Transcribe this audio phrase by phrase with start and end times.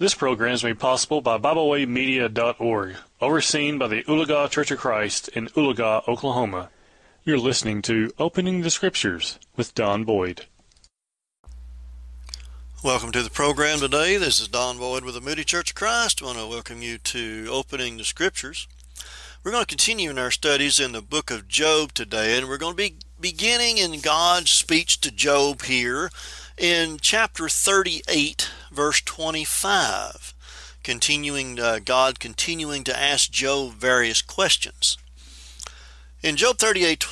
[0.00, 5.48] This program is made possible by BibleWayMedia.org, overseen by the Oologah Church of Christ in
[5.48, 6.70] Oologah, Oklahoma.
[7.24, 10.46] You're listening to Opening the Scriptures with Don Boyd.
[12.84, 14.16] Welcome to the program today.
[14.18, 16.22] This is Don Boyd with the Moody Church of Christ.
[16.22, 18.68] I want to welcome you to Opening the Scriptures.
[19.42, 22.56] We're going to continue in our studies in the book of Job today, and we're
[22.56, 26.10] going to be beginning in God's speech to Job here
[26.58, 30.34] in chapter 38, verse 25,
[30.82, 34.98] continuing uh, God continuing to ask Job various questions.
[36.22, 37.06] In Job 38,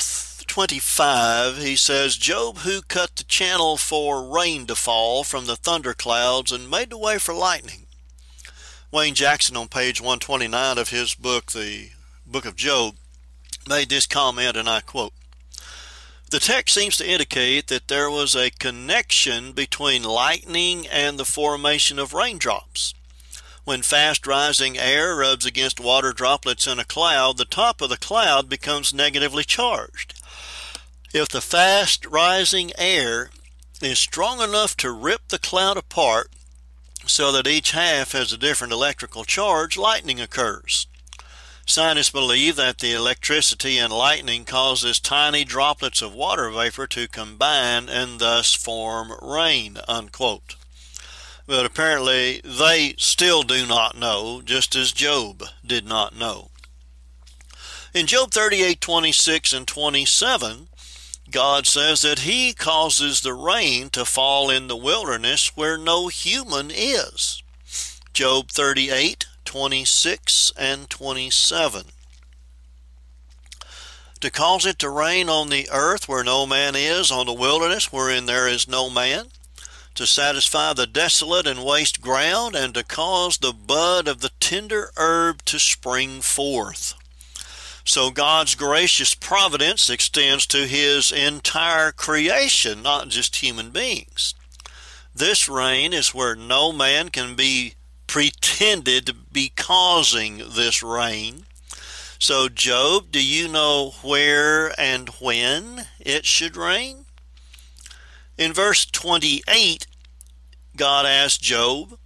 [0.46, 5.94] 25, he says, Job, who cut the channel for rain to fall from the thunder
[5.94, 7.86] clouds and made the way for lightning.
[8.90, 11.90] Wayne Jackson, on page 129 of his book, The
[12.26, 12.96] Book of Job,
[13.68, 15.12] made this comment, and I quote
[16.30, 21.98] the text seems to indicate that there was a connection between lightning and the formation
[21.98, 22.94] of raindrops.
[23.64, 27.96] When fast rising air rubs against water droplets in a cloud, the top of the
[27.96, 30.14] cloud becomes negatively charged.
[31.12, 33.30] If the fast rising air
[33.80, 36.30] is strong enough to rip the cloud apart
[37.06, 40.86] so that each half has a different electrical charge, lightning occurs.
[41.68, 47.88] Scientists believe that the electricity and lightning causes tiny droplets of water vapor to combine
[47.88, 50.54] and thus form rain, unquote.
[51.44, 56.50] But apparently they still do not know, just as Job did not know.
[57.92, 60.68] In Job 38, 26 and 27,
[61.32, 66.70] God says that He causes the rain to fall in the wilderness where no human
[66.70, 67.42] is.
[68.12, 69.26] Job 38,
[69.56, 71.84] 26 and 27.
[74.20, 77.90] To cause it to rain on the earth where no man is, on the wilderness
[77.90, 79.28] wherein there is no man,
[79.94, 84.90] to satisfy the desolate and waste ground, and to cause the bud of the tender
[84.98, 86.92] herb to spring forth.
[87.82, 94.34] So God's gracious providence extends to His entire creation, not just human beings.
[95.14, 97.75] This rain is where no man can be
[98.06, 101.44] pretended to be causing this rain.
[102.18, 107.04] So, Job, do you know where and when it should rain?
[108.38, 109.86] In verse 28,
[110.76, 111.98] God asked Job,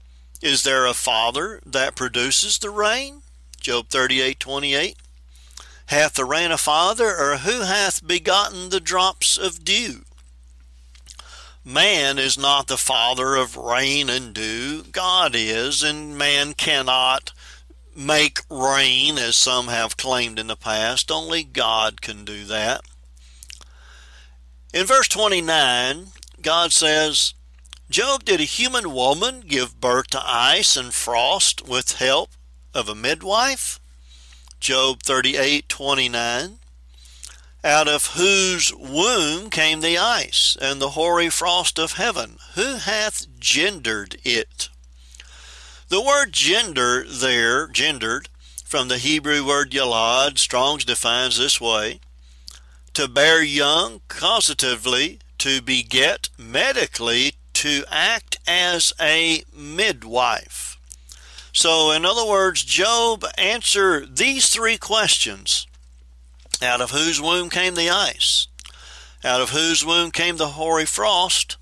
[0.43, 3.23] Is there a father that produces the rain?
[3.61, 4.97] Job 38 28.
[5.87, 10.05] Hath the rain a father, or who hath begotten the drops of dew?
[11.65, 14.83] Man is not the father of rain and dew.
[14.83, 17.33] God is, and man cannot
[17.95, 21.11] make rain as some have claimed in the past.
[21.11, 22.81] Only God can do that.
[24.73, 26.07] In verse 29,
[26.41, 27.35] God says,
[27.91, 32.31] Job, did a human woman give birth to ice and frost with help
[32.73, 33.81] of a midwife?
[34.61, 36.60] Job 38 29
[37.63, 42.39] out of whose womb came the ice and the hoary frost of heaven?
[42.55, 44.69] Who hath gendered it?
[45.89, 48.29] The word gender there, gendered,
[48.65, 52.01] from the Hebrew word yalad, Strong's defines this way
[52.95, 60.79] to bear young, causatively, to beget, medically, to act as a midwife.
[61.53, 65.67] So, in other words, Job answered these three questions
[66.63, 68.47] out of whose womb came the ice?
[69.25, 71.57] Out of whose womb came the hoary frost?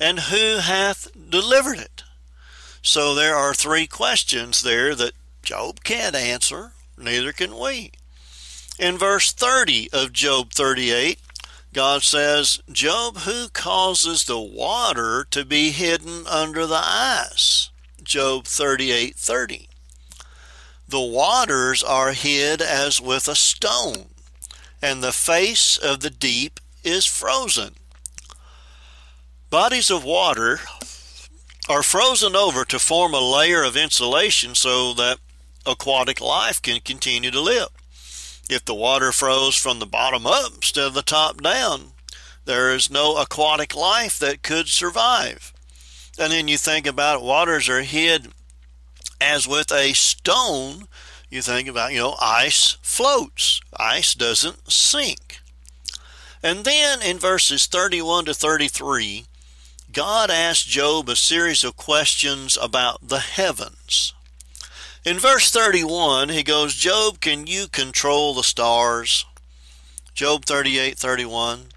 [0.00, 2.02] And who hath delivered it?
[2.82, 7.92] So there are three questions there that Job can't answer, neither can we.
[8.78, 11.18] In verse 30 of Job 38,
[11.72, 17.70] God says, Job, who causes the water to be hidden under the ice?
[18.02, 19.68] Job 38 30.
[20.88, 24.11] The waters are hid as with a stone
[24.82, 27.74] and the face of the deep is frozen.
[29.48, 30.60] Bodies of water
[31.68, 35.18] are frozen over to form a layer of insulation so that
[35.64, 37.68] aquatic life can continue to live.
[38.50, 41.92] If the water froze from the bottom up instead of the top down,
[42.44, 45.52] there is no aquatic life that could survive.
[46.18, 48.28] And then you think about it, waters are hid
[49.20, 50.88] as with a stone
[51.32, 55.40] you think about, you know, ice floats, ice doesn't sink.
[56.42, 59.24] And then in verses 31 to 33,
[59.92, 64.12] God asked Job a series of questions about the heavens.
[65.06, 69.24] In verse 31, he goes, Job, can you control the stars?
[70.14, 71.68] Job 38 31.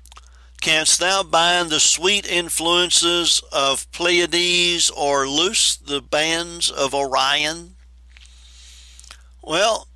[0.61, 7.74] Canst thou bind the sweet influences of Pleiades or loose the bands of Orion?
[9.45, 9.87] Well,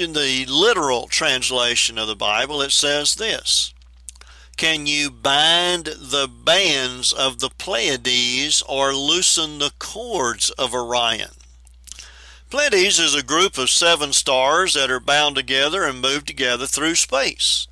[0.00, 3.74] in the literal translation of the Bible, it says this
[4.56, 11.32] Can you bind the bands of the Pleiades or loosen the cords of Orion?
[12.48, 16.94] Pleiades is a group of seven stars that are bound together and move together through
[16.94, 17.68] space.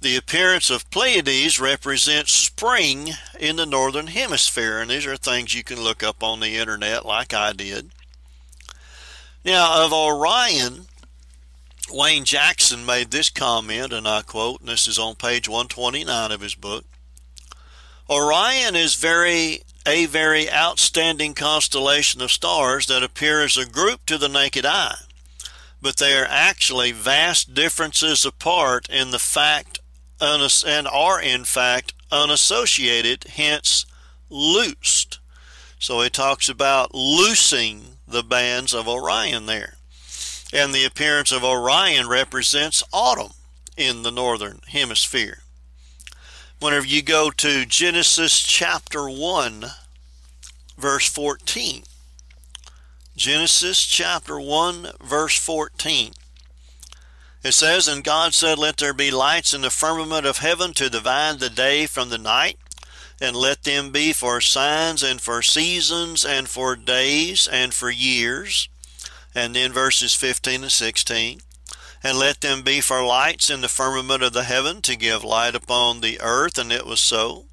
[0.00, 5.62] The appearance of Pleiades represents spring in the northern hemisphere, and these are things you
[5.62, 7.90] can look up on the internet like I did.
[9.46, 10.86] Now, of Orion,
[11.92, 16.40] Wayne Jackson made this comment, and I quote, and this is on page 129 of
[16.40, 16.84] his book
[18.10, 24.18] Orion is very a very outstanding constellation of stars that appear as a group to
[24.18, 24.96] the naked eye,
[25.80, 29.78] but they are actually vast differences apart in the fact
[30.20, 33.86] and are in fact unassociated, hence
[34.28, 35.20] loosed.
[35.78, 39.74] So he talks about loosing the bands of Orion there.
[40.52, 43.32] And the appearance of Orion represents autumn
[43.76, 45.40] in the northern hemisphere
[46.60, 49.66] whenever you go to Genesis chapter 1,
[50.76, 51.84] verse 14.
[53.16, 56.12] Genesis chapter 1, verse 14.
[57.42, 60.90] It says, And God said, Let there be lights in the firmament of heaven to
[60.90, 62.58] divide the day from the night,
[63.20, 68.68] and let them be for signs and for seasons and for days and for years.
[69.34, 71.40] And then verses 15 and 16
[72.02, 75.54] and let them be for lights in the firmament of the heaven to give light
[75.54, 76.56] upon the earth.
[76.56, 77.46] And it was so.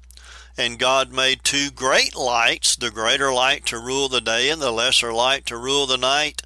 [0.56, 4.70] And God made two great lights, the greater light to rule the day and the
[4.70, 6.42] lesser light to rule the night.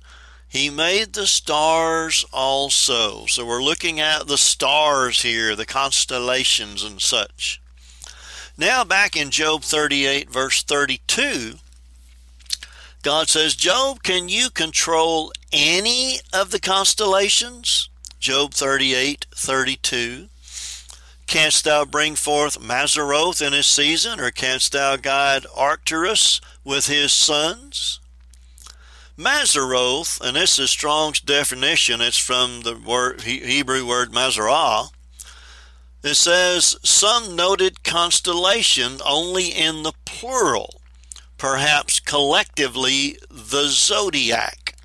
[0.48, 3.26] He made the stars also.
[3.26, 7.60] So we're looking at the stars here, the constellations and such.
[8.60, 11.55] Now, back in Job 38, verse 32,
[13.05, 17.88] God says, Job, can you control any of the constellations?
[18.19, 20.26] Job 38, 32.
[21.28, 27.12] Canst thou bring forth Mazzaroth in his season, or canst thou guide Arcturus with his
[27.12, 28.00] sons?
[29.16, 34.88] Mazzaroth, and this is Strong's definition, it's from the word, Hebrew word Mazarah.
[36.02, 40.80] It says, some noted constellation only in the plural,
[41.36, 44.76] perhaps collectively the zodiac.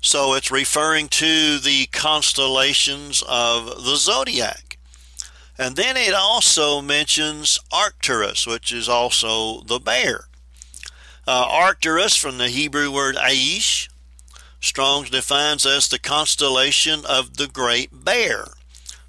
[0.00, 4.78] So it's referring to the constellations of the zodiac.
[5.56, 10.26] And then it also mentions Arcturus, which is also the bear.
[11.26, 13.88] Uh, Arcturus, from the Hebrew word Aish,
[14.60, 18.48] Strong's defines as the constellation of the Great Bear,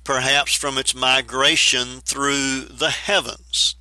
[0.06, 3.76] perhaps from its migration through the heavens.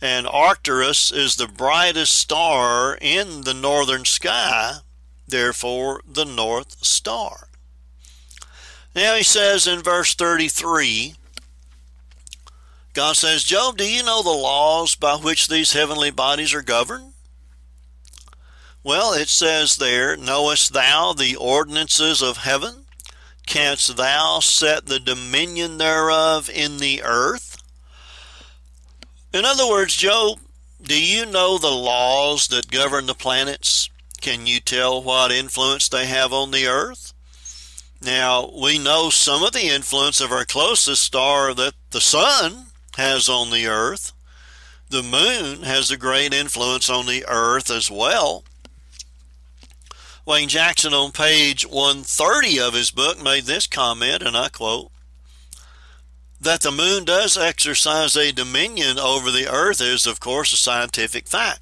[0.00, 4.78] And Arcturus is the brightest star in the northern sky
[5.28, 7.48] therefore the North Star.
[8.94, 11.14] Now he says in verse 33,
[12.94, 17.12] God says, Job, do you know the laws by which these heavenly bodies are governed?
[18.82, 22.86] Well, it says there, Knowest thou the ordinances of heaven?
[23.48, 27.56] Canst thou set the dominion thereof in the earth?
[29.32, 30.38] In other words, Job,
[30.82, 33.88] do you know the laws that govern the planets?
[34.20, 37.14] Can you tell what influence they have on the Earth?
[38.02, 43.28] Now, we know some of the influence of our closest star that the Sun has
[43.28, 44.12] on the Earth.
[44.90, 48.44] The Moon has a great influence on the Earth as well.
[50.28, 54.90] Wayne Jackson on page 130 of his book made this comment, and I quote,
[56.38, 61.26] that the moon does exercise a dominion over the earth is, of course, a scientific
[61.28, 61.60] fact.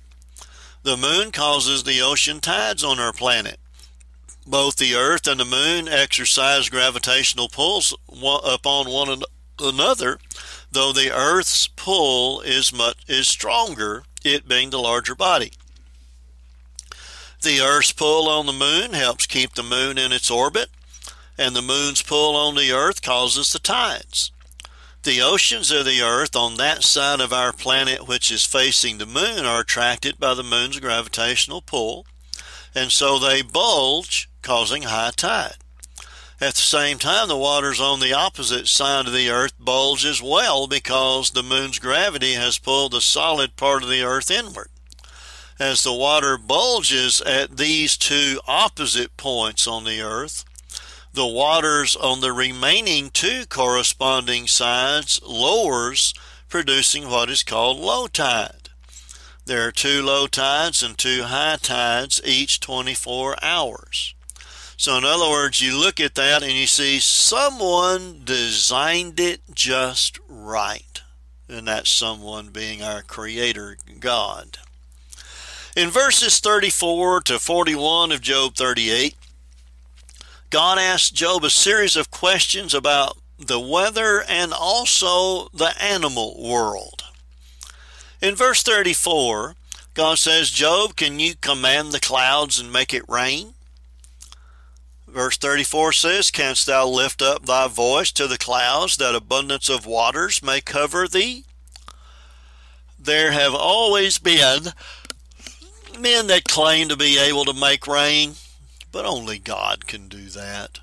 [0.83, 3.61] The moon causes the ocean tides on our planet.
[4.45, 9.23] Both the Earth and the moon exercise gravitational pulls upon one
[9.61, 10.19] another,
[10.73, 15.53] though the Earth's pull is much is stronger, it being the larger body.
[17.47, 20.69] The Earth's pull on the moon helps keep the moon in its orbit,
[21.39, 24.33] and the moon's pull on the Earth causes the tides.
[25.05, 29.07] The oceans of the Earth on that side of our planet which is facing the
[29.07, 32.05] moon are attracted by the moon's gravitational pull,
[32.75, 35.59] and so they bulge, causing high tide.
[36.41, 40.21] At the same time, the waters on the opposite side of the Earth bulge as
[40.21, 44.71] well because the moon's gravity has pulled the solid part of the Earth inward.
[45.59, 50.45] As the water bulges at these two opposite points on the Earth,
[51.15, 56.13] the waters on the remaining two corresponding sides lowers,
[56.51, 58.69] producing what is called low tide.
[59.47, 64.15] There are two low tides and two high tides each 24 hours.
[64.77, 70.19] So, in other words, you look at that and you see someone designed it just
[70.29, 71.01] right.
[71.49, 74.59] And that's someone being our Creator God.
[75.77, 79.15] In verses 34 to 41 of Job 38,
[80.49, 87.05] God asked Job a series of questions about the weather and also the animal world.
[88.23, 89.55] In verse 34,
[89.93, 93.53] God says, Job, can you command the clouds and make it rain?
[95.07, 99.85] Verse 34 says, Canst thou lift up thy voice to the clouds, that abundance of
[99.85, 101.45] waters may cover thee?
[102.99, 104.73] There have always been
[106.01, 108.35] men that claim to be able to make rain,
[108.93, 110.81] but only God can do that.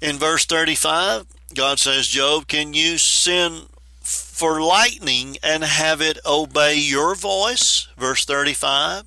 [0.00, 3.68] In verse 35, God says, Job, can you send
[4.00, 7.88] for lightning and have it obey your voice?
[7.96, 9.04] Verse 35.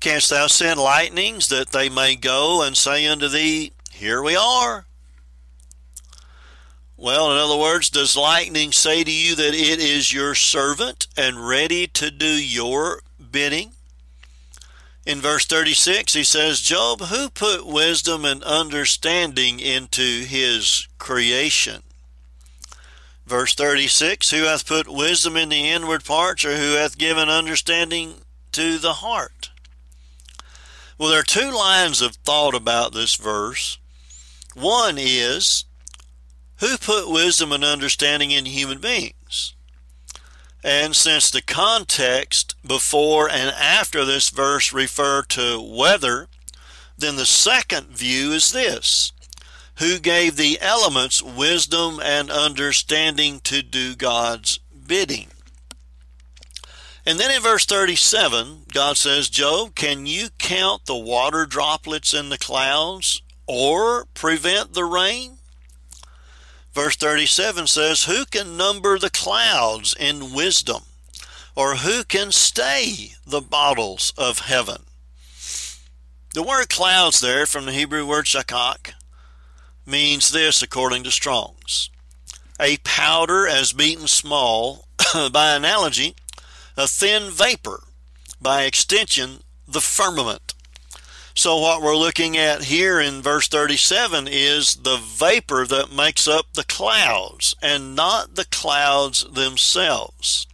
[0.00, 4.86] Canst thou send lightnings that they may go and say unto thee, Here we are?
[6.96, 11.48] Well, in other words, does lightning say to you that it is your servant and
[11.48, 13.02] ready to do your
[13.32, 13.72] bidding?
[15.04, 21.82] In verse 36, he says, Job, who put wisdom and understanding into his creation?
[23.26, 28.14] Verse 36, who hath put wisdom in the inward parts, or who hath given understanding
[28.52, 29.50] to the heart?
[30.98, 33.78] Well, there are two lines of thought about this verse.
[34.54, 35.64] One is,
[36.58, 39.54] who put wisdom and understanding in human beings?
[40.64, 46.28] And since the context before and after this verse refer to weather,
[46.96, 49.12] then the second view is this
[49.76, 55.28] Who gave the elements wisdom and understanding to do God's bidding?
[57.04, 62.28] And then in verse 37, God says, Job, can you count the water droplets in
[62.28, 65.38] the clouds or prevent the rain?
[66.74, 70.84] Verse 37 says, Who can number the clouds in wisdom?
[71.54, 74.84] Or who can stay the bottles of heaven?
[76.34, 78.94] The word clouds there from the Hebrew word shakak
[79.84, 81.90] means this according to Strong's.
[82.58, 84.88] A powder as beaten small,
[85.32, 86.14] by analogy,
[86.74, 87.82] a thin vapor,
[88.40, 90.54] by extension, the firmament.
[91.34, 96.52] So, what we're looking at here in verse 37 is the vapor that makes up
[96.52, 100.46] the clouds and not the clouds themselves.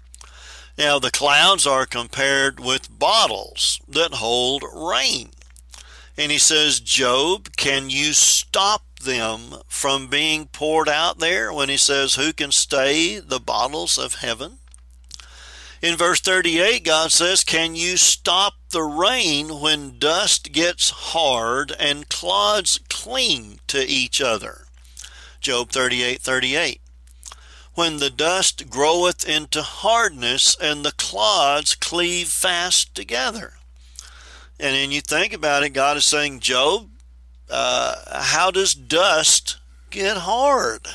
[0.78, 5.30] Now, the clouds are compared with bottles that hold rain.
[6.16, 11.76] And he says, Job, can you stop them from being poured out there when he
[11.76, 14.58] says, Who can stay the bottles of heaven?
[15.80, 22.08] In verse 38, God says, Can you stop the rain when dust gets hard and
[22.08, 24.66] clods cling to each other?
[25.40, 26.80] Job 38 38.
[27.74, 33.54] When the dust groweth into hardness and the clods cleave fast together.
[34.58, 36.90] And then you think about it, God is saying, Job,
[37.48, 39.58] uh, how does dust
[39.90, 40.88] get hard?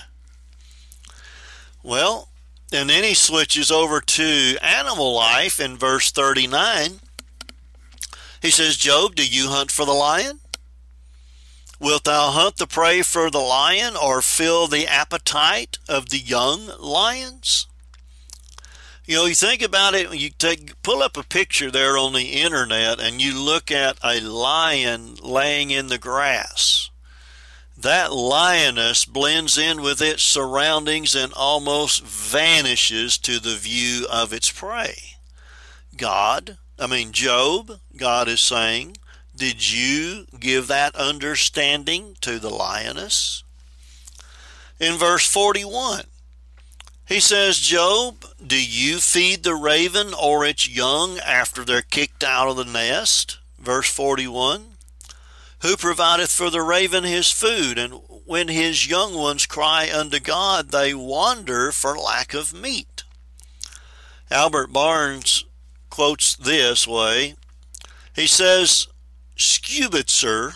[1.82, 2.28] Well,
[2.74, 7.00] and then he switches over to animal life in verse 39.
[8.42, 10.40] He says, Job, do you hunt for the lion?
[11.80, 16.68] Wilt thou hunt the prey for the lion or fill the appetite of the young
[16.80, 17.68] lions?
[19.06, 22.42] You know, you think about it, you take pull up a picture there on the
[22.42, 26.90] internet and you look at a lion laying in the grass
[27.84, 34.52] that lioness blends in with its surroundings and almost vanishes to the view of its
[34.52, 34.96] prey.
[35.96, 38.98] God, I mean, Job, God is saying,
[39.36, 43.44] Did you give that understanding to the lioness?
[44.80, 46.06] In verse 41,
[47.06, 52.48] he says, Job, do you feed the raven or its young after they're kicked out
[52.48, 53.40] of the nest?
[53.60, 54.73] Verse 41.
[55.64, 57.78] Who provideth for the raven his food?
[57.78, 63.04] And when his young ones cry unto God, they wander for lack of meat.
[64.30, 65.46] Albert Barnes
[65.90, 67.36] quotes this way.
[68.14, 68.90] He says,
[69.38, 70.56] Stubitzer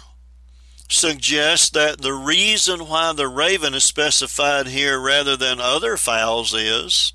[0.89, 7.13] suggests that the reason why the raven is specified here rather than other fowls is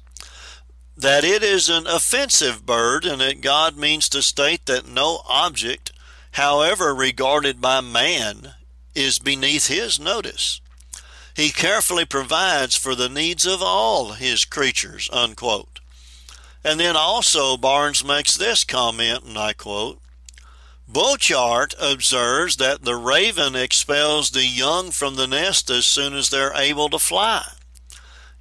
[0.96, 5.92] that it is an offensive bird and that God means to state that no object
[6.32, 8.54] however regarded by man,
[8.94, 10.60] is beneath his notice.
[11.34, 15.80] He carefully provides for the needs of all his creatures, unquote.
[16.62, 20.00] And then also Barnes makes this comment, and I quote,
[20.90, 26.54] Bochart observes that the raven expels the young from the nest as soon as they're
[26.54, 27.46] able to fly.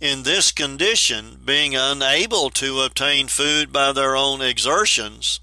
[0.01, 5.39] In this condition, being unable to obtain food by their own exertions,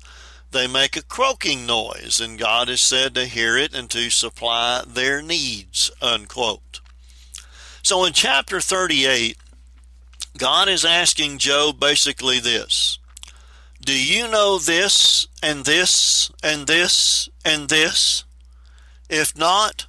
[0.51, 4.83] they make a croaking noise, and God is said to hear it and to supply
[4.87, 5.91] their needs.
[6.01, 6.81] Unquote.
[7.83, 9.37] So in chapter 38,
[10.39, 12.99] God is asking Job basically this
[13.85, 18.25] Do you know this and this and this and this?
[19.11, 19.87] If not,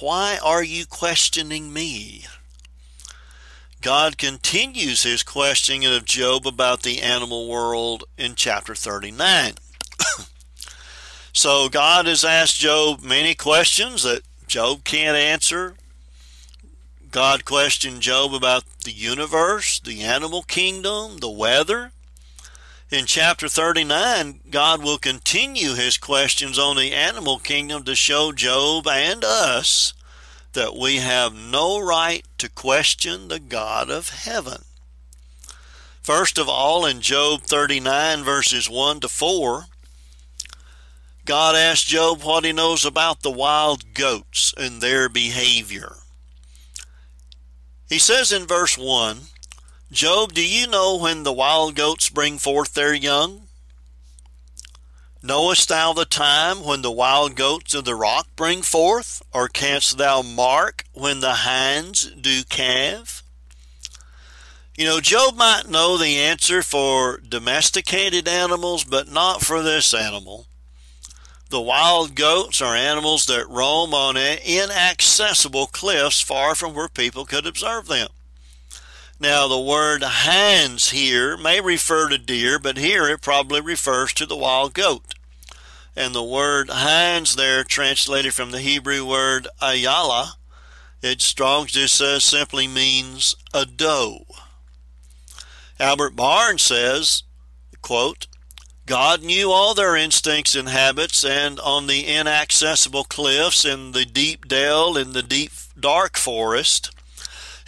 [0.00, 2.26] why are you questioning me?
[3.82, 9.54] God continues his questioning of Job about the animal world in chapter 39.
[11.32, 15.74] so God has asked Job many questions that Job can't answer.
[17.10, 21.92] God questioned Job about the universe, the animal kingdom, the weather.
[22.90, 28.88] In chapter 39, God will continue his questions on the animal kingdom to show Job
[28.88, 29.94] and us
[30.52, 34.64] that we have no right to question the God of heaven.
[36.02, 39.66] First of all, in Job 39, verses 1 to 4,
[41.24, 45.96] God asked Job what he knows about the wild goats and their behavior.
[47.88, 49.20] He says in verse 1
[49.92, 53.48] Job, do you know when the wild goats bring forth their young?
[55.22, 59.22] Knowest thou the time when the wild goats of the rock bring forth?
[59.34, 63.22] Or canst thou mark when the hinds do calve?
[64.76, 70.46] You know, Job might know the answer for domesticated animals, but not for this animal.
[71.50, 77.44] The wild goats are animals that roam on inaccessible cliffs far from where people could
[77.44, 78.08] observe them.
[79.18, 84.26] Now, the word hinds here may refer to deer, but here it probably refers to
[84.26, 85.14] the wild goat.
[85.96, 90.34] And the word hinds there, translated from the Hebrew word ayala,
[91.02, 94.24] it Strong's just says simply means a doe.
[95.80, 97.24] Albert Barnes says,
[97.82, 98.28] quote,
[98.90, 104.48] God knew all their instincts and habits, and on the inaccessible cliffs, in the deep
[104.48, 106.90] dell, in the deep dark forest,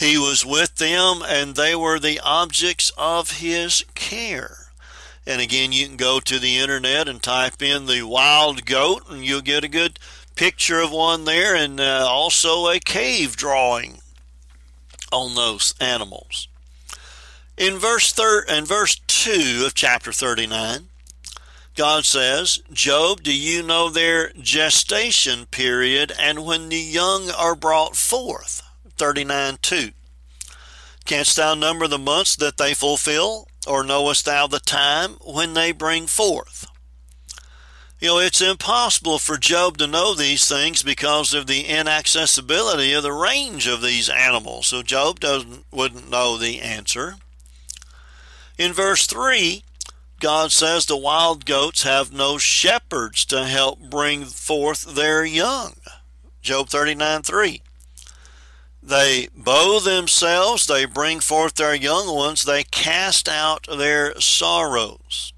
[0.01, 4.67] he was with them, and they were the objects of his care.
[5.25, 9.25] And again, you can go to the internet and type in the wild goat, and
[9.25, 10.01] you'll get a good
[10.35, 13.99] picture of one there, and uh, also a cave drawing
[15.13, 16.49] on those animals.
[17.57, 20.89] In verse thir- in verse two of chapter thirty nine,
[21.75, 27.97] God says, Job, do you know their gestation period and when the young are brought
[27.97, 28.63] forth?
[28.99, 29.91] 39 2.
[31.05, 35.73] Canst thou number the months that they fulfill, or knowest thou the time when they
[35.73, 36.67] bring forth?
[37.99, 43.05] You know, it's impossible for Job to know these things because of the inaccessibility of
[43.05, 44.67] the range of these animals.
[44.67, 47.15] So Job doesn't wouldn't know the answer.
[48.59, 49.63] In verse 3,
[50.23, 55.75] God says the wild goats have no shepherds to help bring forth their young.
[56.41, 57.61] Job 39 3.
[58.81, 65.33] They bow themselves, they bring forth their young ones, they cast out their sorrows.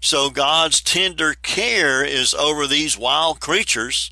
[0.00, 4.10] So God's tender care is over these wild creatures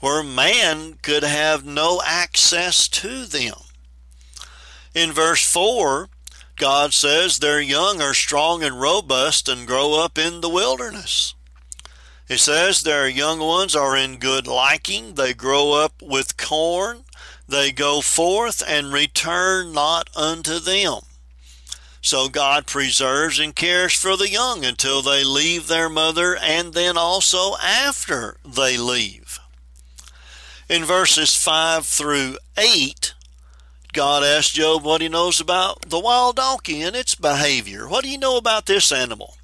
[0.00, 3.56] where man could have no access to them.
[4.94, 6.08] In verse 4,
[6.60, 11.34] God says their young are strong and robust and grow up in the wilderness.
[12.28, 17.04] He says their young ones are in good liking, they grow up with corn,
[17.48, 20.98] they go forth and return not unto them.
[22.02, 26.98] So God preserves and cares for the young until they leave their mother and then
[26.98, 29.40] also after they leave.
[30.68, 33.14] In verses 5 through 8,
[33.92, 37.88] God asked Job what he knows about the wild donkey and its behavior.
[37.88, 39.34] What do you know about this animal?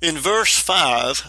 [0.00, 1.24] In verse 5,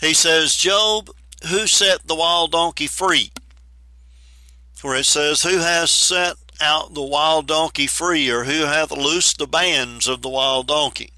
[0.00, 1.10] he says, Job,
[1.48, 3.30] who set the wild donkey free?
[4.82, 9.38] where it says, Who has set out the wild donkey free, or who hath loosed
[9.38, 11.10] the bands of the wild donkey?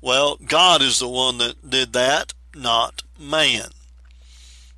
[0.00, 3.68] Well, God is the one that did that, not man.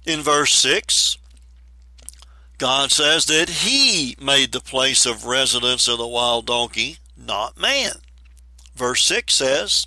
[0.05, 1.19] In verse 6,
[2.59, 7.92] God says that He made the place of residence of the wild donkey, not man.
[8.75, 9.87] Verse 6 says,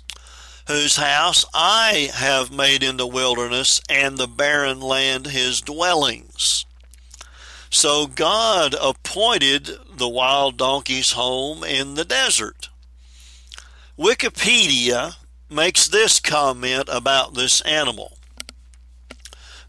[0.70, 6.64] whose house I have made in the wilderness, and the barren land his dwellings.
[7.70, 12.68] So God appointed the wild donkey's home in the desert.
[13.98, 15.16] Wikipedia
[15.50, 18.16] makes this comment about this animal.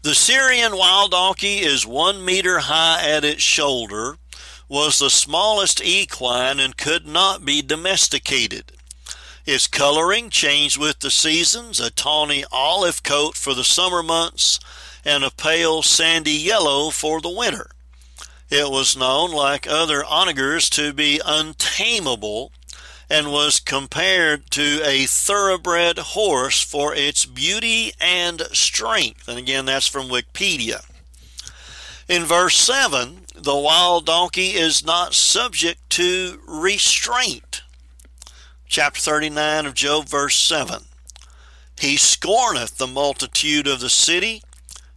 [0.02, 4.16] The Syrian wild donkey is one meter high at its shoulder,
[4.68, 8.72] was the smallest equine, and could not be domesticated.
[9.46, 14.58] Its coloring changed with the seasons, a tawny olive coat for the summer months,
[15.04, 17.70] and a pale sandy yellow for the winter.
[18.50, 22.50] It was known, like other onagers, to be untamable
[23.12, 29.28] and was compared to a thoroughbred horse for its beauty and strength.
[29.28, 30.82] And again, that's from Wikipedia.
[32.08, 37.60] In verse 7, the wild donkey is not subject to restraint.
[38.66, 40.84] Chapter 39 of Job, verse 7.
[41.78, 44.42] He scorneth the multitude of the city,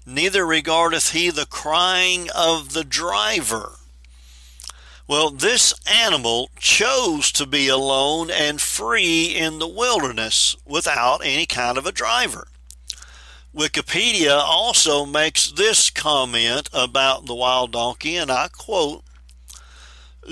[0.05, 3.73] neither regardeth he the crying of the driver.
[5.07, 11.77] Well, this animal chose to be alone and free in the wilderness without any kind
[11.77, 12.47] of a driver.
[13.55, 19.03] Wikipedia also makes this comment about the wild donkey, and I quote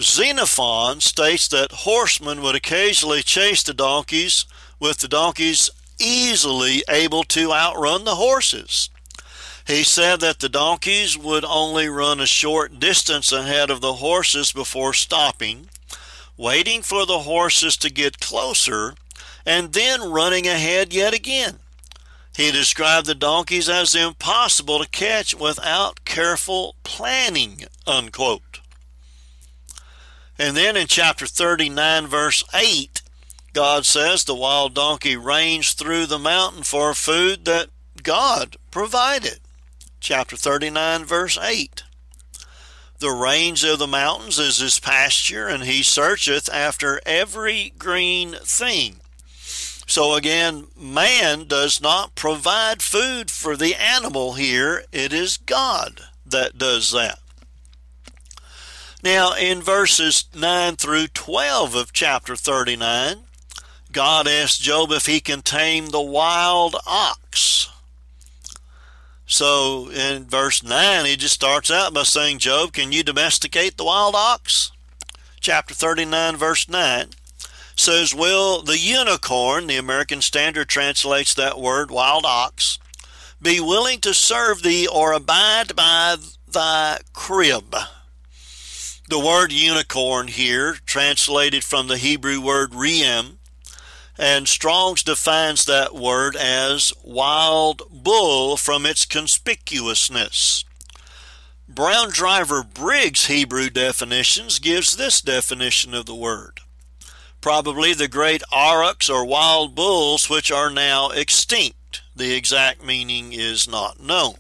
[0.02, 4.46] Xenophon states that horsemen would occasionally chase the donkeys,
[4.80, 8.90] with the donkeys easily able to outrun the horses.
[9.66, 14.52] He said that the donkeys would only run a short distance ahead of the horses
[14.52, 15.70] before stopping,
[16.36, 18.96] waiting for the horses to get closer,
[19.46, 21.60] and then running ahead yet again.
[22.36, 28.60] He described the donkeys as impossible to catch without careful planning, unquote.
[30.38, 33.02] And then in chapter 39, verse 8,
[33.54, 37.70] God says the wild donkey ranged through the mountain for food that
[38.02, 39.40] God provided
[40.04, 41.84] chapter 39, verse 8.
[43.00, 48.98] The range of the mountains is his pasture, and he searcheth after every green thing.
[49.88, 56.58] So again, man does not provide food for the animal here, it is God that
[56.58, 57.20] does that.
[59.02, 63.24] Now, in verses 9 through 12 of chapter 39,
[63.94, 67.73] God asked Job if he can tame the wild ox.
[69.26, 73.86] So in verse 9, he just starts out by saying, Job, can you domesticate the
[73.86, 74.72] wild ox?
[75.40, 77.08] Chapter 39, verse 9
[77.76, 82.80] says, Will the unicorn, the American Standard translates that word, wild ox,
[83.42, 87.76] be willing to serve thee or abide by thy crib?
[89.10, 93.40] The word unicorn here, translated from the Hebrew word reem,
[94.18, 100.66] and Strong's defines that word as wild bull from its conspicuousness.
[101.68, 106.60] Brown Driver Briggs' Hebrew definitions gives this definition of the word.
[107.42, 112.04] Probably the great aurochs or wild bulls which are now extinct.
[112.16, 114.36] The exact meaning is not known.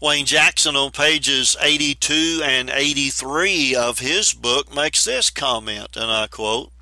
[0.00, 6.26] Wayne Jackson on pages 82 and 83 of his book makes this comment, and I
[6.26, 6.72] quote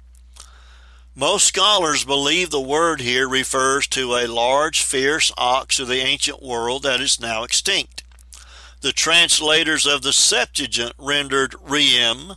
[1.15, 6.43] most scholars believe the word here refers to a large, fierce ox of the ancient
[6.43, 8.03] world that is now extinct.
[8.81, 12.37] The translators of the Septuagint rendered riem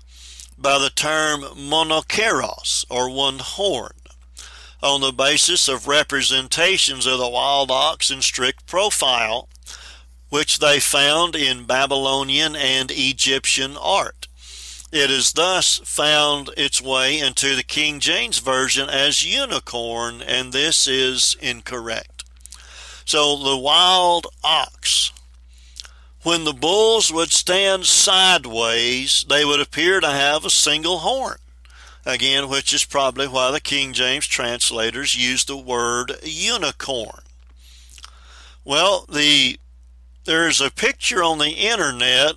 [0.57, 3.93] by the term monokeros, or one horn,
[4.83, 9.49] on the basis of representations of the wild ox in strict profile,
[10.29, 14.27] which they found in Babylonian and Egyptian art.
[14.95, 20.87] It has thus found its way into the King James Version as unicorn, and this
[20.87, 22.23] is incorrect.
[23.03, 25.11] So the wild ox,
[26.23, 31.39] when the bulls would stand sideways, they would appear to have a single horn.
[32.05, 37.19] Again, which is probably why the King James translators use the word unicorn.
[38.63, 39.59] Well, the
[40.23, 42.35] there's a picture on the internet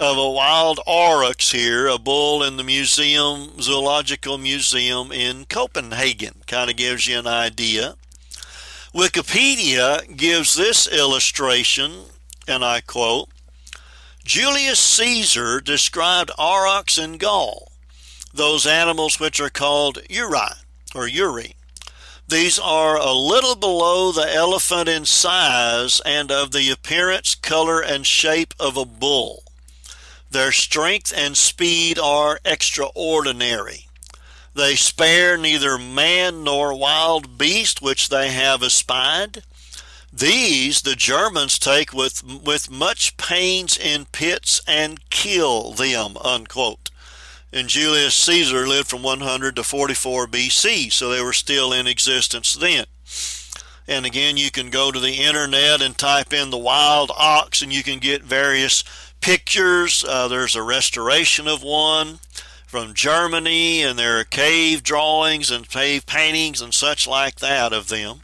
[0.00, 6.42] of a wild aurochs here, a bull in the museum, zoological museum in Copenhagen.
[6.46, 7.96] Kind of gives you an idea.
[8.94, 12.04] Wikipedia gives this illustration,
[12.46, 13.28] and I quote
[14.24, 17.72] Julius Caesar described aurochs in Gaul,
[18.32, 20.38] those animals which are called uri
[20.94, 21.56] or uri.
[22.28, 28.06] These are a little below the elephant in size and of the appearance, color, and
[28.06, 29.44] shape of a bull.
[30.30, 33.86] Their strength and speed are extraordinary.
[34.54, 39.42] They spare neither man nor wild beast which they have espied.
[40.12, 46.90] These the Germans take with, with much pains in pits and kill them, unquote.
[47.52, 52.54] And Julius Caesar lived from 100 to 44 BC, so they were still in existence
[52.54, 52.86] then.
[53.86, 57.72] And again, you can go to the internet and type in the wild ox and
[57.72, 58.84] you can get various
[59.20, 60.04] pictures.
[60.06, 62.20] Uh, there's a restoration of one
[62.66, 67.88] from Germany, and there are cave drawings and cave paintings and such like that of
[67.88, 68.20] them.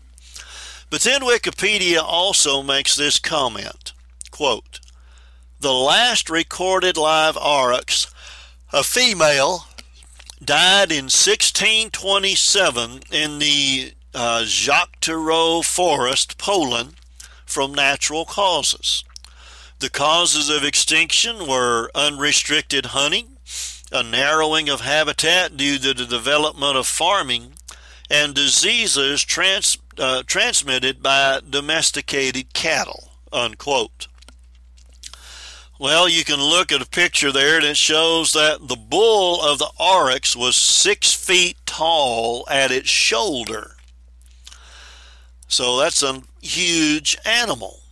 [0.90, 3.92] But then Wikipedia also makes this comment
[4.34, 4.80] quote,
[5.60, 8.12] The last recorded live aurochs,
[8.72, 9.66] a female,
[10.44, 14.44] died in 1627 in the uh,
[15.62, 16.94] forest, Poland,
[17.46, 19.04] from natural causes.
[19.84, 23.36] The causes of extinction were unrestricted hunting,
[23.92, 27.52] a narrowing of habitat due to the development of farming,
[28.08, 33.10] and diseases trans, uh, transmitted by domesticated cattle.
[33.30, 34.08] Unquote.
[35.78, 39.58] Well, you can look at a picture there and it shows that the bull of
[39.58, 43.76] the aurochs was six feet tall at its shoulder.
[45.46, 47.83] So that's a huge animal.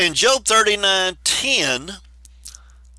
[0.00, 2.00] In Job 39:10,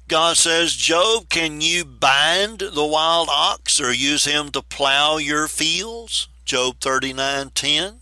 [0.07, 5.47] God says, Job, can you bind the wild ox or use him to plow your
[5.47, 6.27] fields?
[6.45, 8.01] Job 39:10.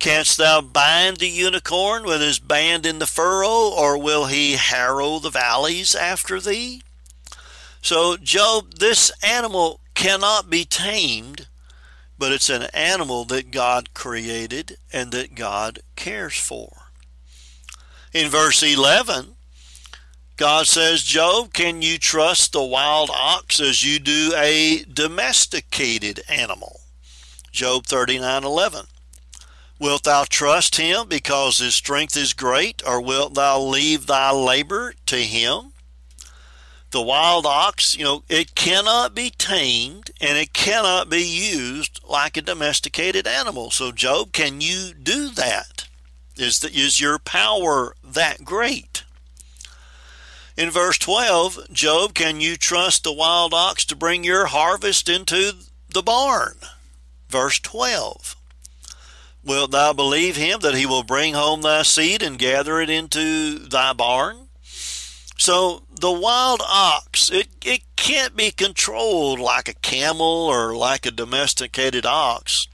[0.00, 5.20] Canst thou bind the unicorn with his band in the furrow, or will he harrow
[5.20, 6.82] the valleys after thee?
[7.82, 11.46] So, Job, this animal cannot be tamed
[12.18, 16.81] but it's an animal that God created and that God cares for.
[18.12, 19.36] In verse 11,
[20.36, 26.80] God says, Job, can you trust the wild ox as you do a domesticated animal?
[27.52, 28.86] Job 39:11.
[29.78, 34.94] Wilt thou trust him because his strength is great, or wilt thou leave thy labor
[35.06, 35.72] to him?
[36.92, 42.36] the wild ox, you know, it cannot be tamed and it cannot be used like
[42.36, 43.70] a domesticated animal.
[43.70, 45.88] So, Job, can you do that?
[46.42, 49.04] Is, is your power that great?
[50.56, 55.52] In verse 12, Job, can you trust the wild ox to bring your harvest into
[55.88, 56.56] the barn?
[57.28, 58.34] Verse 12.
[59.44, 63.60] Wilt thou believe him that he will bring home thy seed and gather it into
[63.60, 64.48] thy barn?
[65.38, 71.12] So the wild ox, it, it can't be controlled like a camel or like a
[71.12, 72.66] domesticated ox.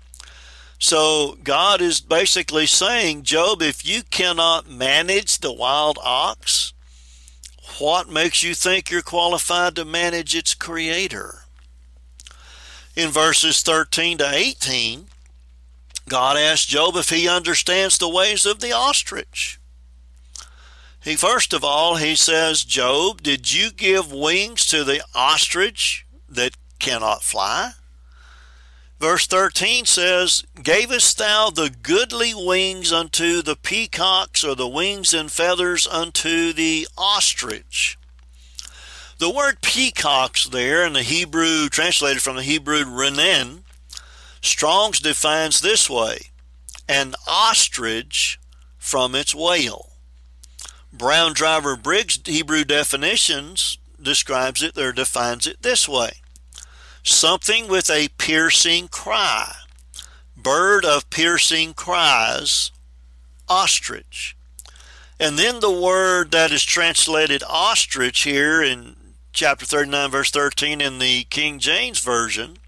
[0.78, 6.72] So God is basically saying, Job, if you cannot manage the wild ox,
[7.78, 11.40] what makes you think you're qualified to manage its creator?
[12.94, 15.06] In verses 13 to 18,
[16.08, 19.60] God asked Job if he understands the ways of the ostrich.
[21.02, 26.56] He first of all he says, Job, did you give wings to the ostrich that
[26.78, 27.72] cannot fly?
[28.98, 35.30] Verse 13 says, Gavest thou the goodly wings unto the peacocks, or the wings and
[35.30, 37.96] feathers unto the ostrich?
[39.18, 43.64] The word peacocks there in the Hebrew, translated from the Hebrew renan,
[44.40, 46.30] Strong's defines this way
[46.88, 48.40] an ostrich
[48.78, 49.92] from its wail.
[50.92, 56.12] Brown Driver Briggs Hebrew definitions describes it or defines it this way
[57.02, 59.52] something with a piercing cry,
[60.36, 62.70] bird of piercing cries,
[63.48, 64.36] ostrich.
[65.20, 68.96] And then the word that is translated ostrich here in
[69.32, 72.58] chapter 39, verse 13 in the King James Version,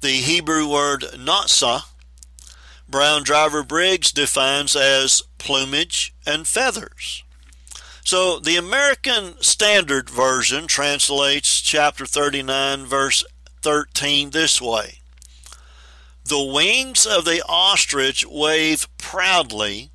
[0.00, 1.82] the Hebrew word natsah,
[2.88, 7.22] Brown Driver Briggs defines as plumage and feathers.
[8.04, 13.24] So the American Standard Version translates chapter 39, verse
[13.64, 14.98] 13 this way
[16.24, 19.90] The wings of the ostrich wave proudly,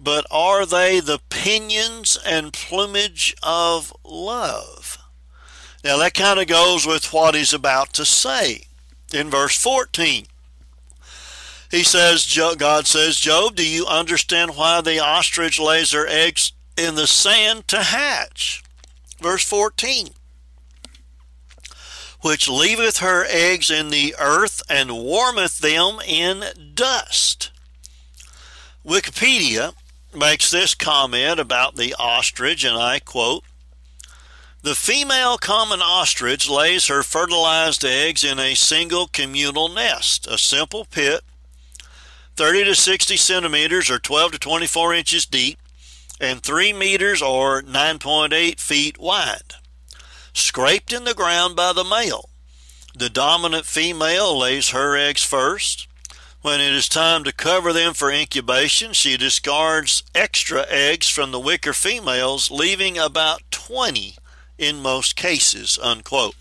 [0.00, 4.98] but are they the pinions and plumage of love?
[5.84, 8.64] Now that kind of goes with what he's about to say
[9.12, 10.26] in verse 14.
[11.70, 12.26] He says,
[12.58, 17.68] God says, Job, do you understand why the ostrich lays her eggs in the sand
[17.68, 18.62] to hatch.
[19.20, 20.08] Verse 14
[22.24, 27.50] which leaveth her eggs in the earth and warmeth them in dust.
[28.82, 29.74] Wikipedia
[30.16, 33.44] makes this comment about the ostrich, and I quote
[34.62, 40.86] The female common ostrich lays her fertilized eggs in a single communal nest, a simple
[40.86, 41.20] pit,
[42.36, 45.58] 30 to 60 centimeters or 12 to 24 inches deep,
[46.18, 49.56] and 3 meters or 9.8 feet wide,
[50.34, 52.28] scraped in the ground by the male.
[52.96, 55.88] The dominant female lays her eggs first.
[56.42, 61.40] When it is time to cover them for incubation, she discards extra eggs from the
[61.40, 64.16] wicker females, leaving about 20
[64.58, 65.78] in most cases.
[65.82, 66.34] Unquote.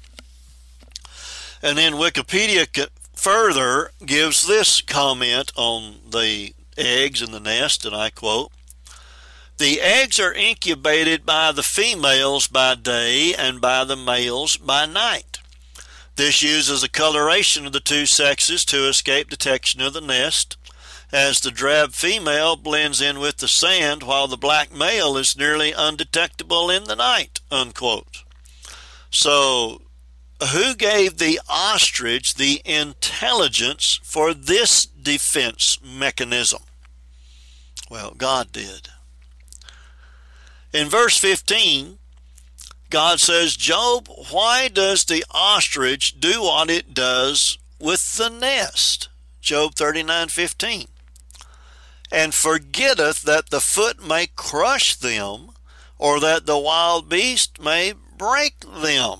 [1.61, 8.09] And then Wikipedia further gives this comment on the eggs in the nest, and I
[8.09, 8.51] quote
[9.63, 15.39] The eggs are incubated by the females by day and by the males by night.
[16.17, 20.57] This uses the coloration of the two sexes to escape detection of the nest,
[21.13, 25.71] as the drab female blends in with the sand while the black male is nearly
[25.71, 27.39] undetectable in the night.
[27.49, 28.25] Unquote.
[29.11, 29.81] So,
[30.51, 36.63] who gave the ostrich the intelligence for this defense mechanism?
[37.89, 38.89] Well, God did.
[40.73, 41.99] In verse 15,
[42.89, 49.09] God says, Job, why does the ostrich do what it does with the nest?
[49.39, 50.87] Job 39:15.
[52.11, 55.51] And forgetteth that the foot may crush them,
[55.97, 59.19] or that the wild beast may break them.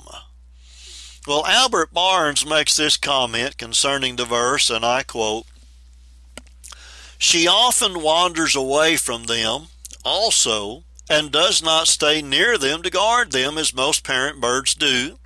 [1.28, 5.46] Well, Albert Barnes makes this comment concerning the verse, and I quote
[7.18, 9.68] She often wanders away from them
[10.06, 10.84] also
[11.14, 15.20] and does not stay near them to guard them as most parent birds do,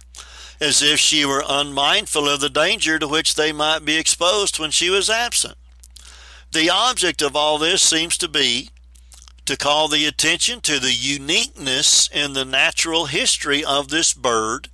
[0.59, 4.69] as if she were unmindful of the danger to which they might be exposed when
[4.69, 5.55] she was absent.
[6.51, 8.69] The object of all this seems to be
[9.45, 14.69] to call the attention to the uniqueness in the natural history of this bird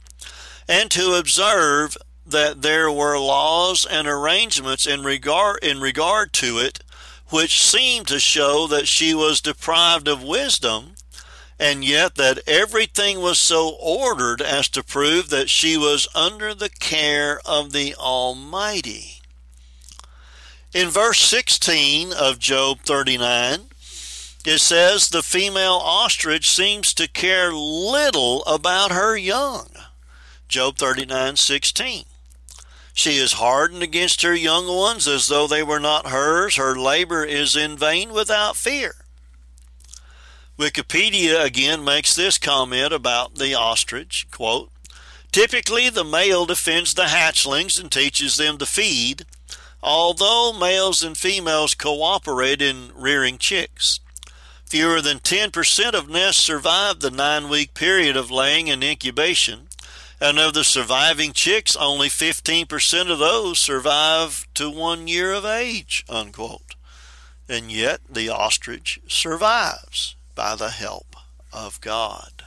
[0.68, 1.96] and to observe
[2.26, 6.80] that there were laws and arrangements in regard in regard to it
[7.30, 10.93] which seemed to show that she was deprived of wisdom,
[11.60, 16.70] and yet that everything was so ordered as to prove that she was under the
[16.70, 19.22] care of the Almighty.
[20.74, 23.68] In verse 16 of Job 39,
[24.46, 29.70] it says the female ostrich seems to care little about her young.
[30.50, 32.06] Job 39:16.
[32.94, 36.58] She is hardened against her young ones as though they were not hers.
[36.58, 39.03] Her labor is in vain without fear.
[40.58, 44.70] Wikipedia again makes this comment about the ostrich, quote,
[45.32, 49.26] Typically the male defends the hatchlings and teaches them to feed,
[49.82, 54.00] although males and females cooperate in rearing chicks.
[54.68, 59.70] Fewer than 10% of nests survive the nine week period of laying and incubation,
[60.22, 66.06] and of the surviving chicks, only 15% of those survive to one year of age,
[66.08, 66.76] unquote.
[67.50, 71.16] And yet the ostrich survives by the help
[71.52, 72.44] of God.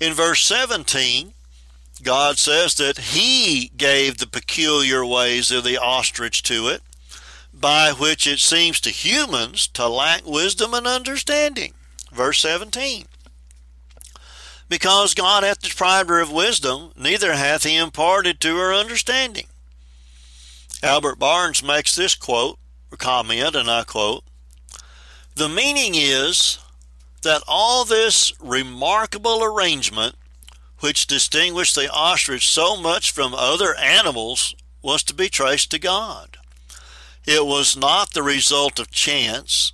[0.00, 1.32] In verse 17,
[2.02, 6.82] God says that He gave the peculiar ways of the ostrich to it,
[7.52, 11.72] by which it seems to humans to lack wisdom and understanding.
[12.12, 13.06] Verse 17
[14.68, 19.46] because God hath deprived her of wisdom, neither hath he imparted to her understanding.
[20.82, 22.58] Albert Barnes makes this quote,
[22.90, 24.24] or comment, and I quote,
[25.34, 26.58] The meaning is
[27.22, 30.16] that all this remarkable arrangement,
[30.80, 36.36] which distinguished the ostrich so much from other animals, was to be traced to God.
[37.26, 39.72] It was not the result of chance.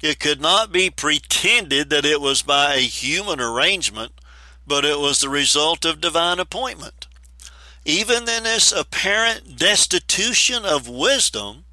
[0.00, 4.12] It could not be pretended that it was by a human arrangement
[4.66, 7.06] but it was the result of divine appointment.
[7.84, 11.64] Even in this apparent destitution of wisdom,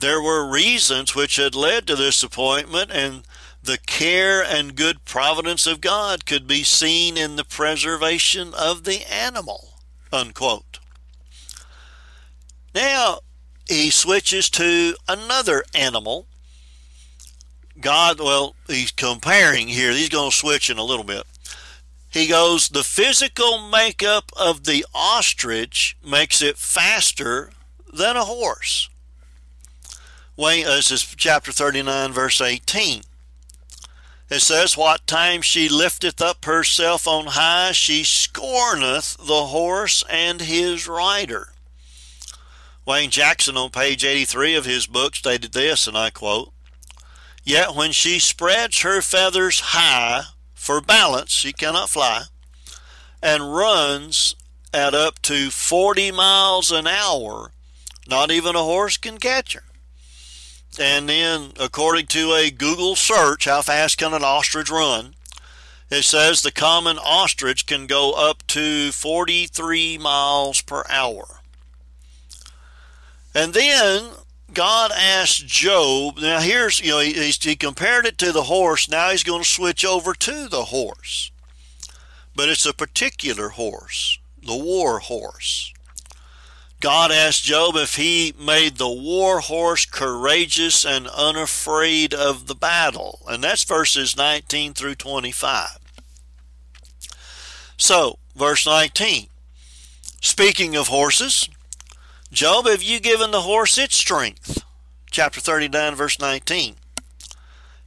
[0.00, 3.22] there were reasons which had led to this appointment, and
[3.62, 9.02] the care and good providence of God could be seen in the preservation of the
[9.12, 9.74] animal.
[10.12, 10.78] Unquote.
[12.74, 13.20] Now
[13.68, 16.26] he switches to another animal.
[17.80, 19.92] God, well, he's comparing here.
[19.92, 21.24] He's going to switch in a little bit.
[22.10, 27.50] He goes, the physical makeup of the ostrich makes it faster
[27.92, 28.88] than a horse.
[30.40, 33.02] Wayne, uh, this is chapter 39, verse 18.
[34.30, 40.40] It says, What time she lifteth up herself on high, she scorneth the horse and
[40.40, 41.48] his rider.
[42.86, 46.54] Wayne Jackson, on page 83 of his book, stated this, and I quote,
[47.44, 50.22] Yet when she spreads her feathers high,
[50.54, 52.22] for balance she cannot fly,
[53.22, 54.36] and runs
[54.72, 57.52] at up to 40 miles an hour.
[58.08, 59.64] Not even a horse can catch her.
[60.80, 65.14] And then, according to a Google search, how fast can an ostrich run?
[65.90, 71.40] It says the common ostrich can go up to 43 miles per hour.
[73.34, 74.10] And then
[74.54, 78.88] God asked Job, now here's, you know, he, he compared it to the horse.
[78.88, 81.30] Now he's going to switch over to the horse.
[82.34, 85.74] But it's a particular horse, the war horse.
[86.80, 93.20] God asked Job if he made the war horse courageous and unafraid of the battle.
[93.28, 95.78] And that's verses 19 through 25.
[97.76, 99.28] So, verse 19.
[100.22, 101.50] Speaking of horses,
[102.32, 104.64] Job, have you given the horse its strength?
[105.10, 106.76] Chapter 39, verse 19.